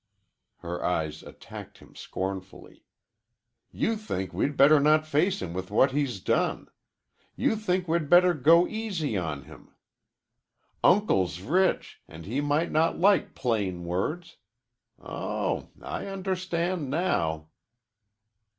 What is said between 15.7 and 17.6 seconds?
I understand now."